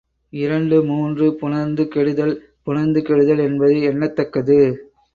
இரண்டு 0.33 0.77
மூன்று 0.83 1.25
புணர்ந்து 1.41 1.87
கெடுதல் 1.87 2.33
புணர்ந்து 2.63 3.01
கெடுதல் 3.01 3.39
என்பது 3.39 3.77
எண்ணத்தக்கது. 3.91 4.59